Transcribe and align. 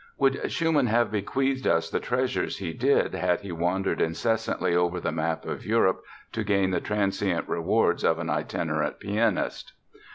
Would 0.17 0.51
Schumann 0.51 0.87
have 0.87 1.11
bequeathed 1.11 1.67
us 1.67 1.87
the 1.91 1.99
treasures 1.99 2.57
he 2.57 2.73
did 2.73 3.13
had 3.13 3.41
he 3.41 3.51
wandered 3.51 4.01
incessantly 4.01 4.75
over 4.75 4.99
the 4.99 5.11
map 5.11 5.45
of 5.45 5.63
Europe 5.63 6.01
to 6.31 6.43
gain 6.43 6.71
the 6.71 6.81
transient 6.81 7.47
rewards 7.47 8.03
of 8.03 8.17
an 8.17 8.27
itinerant 8.27 8.99
pianist? 8.99 9.73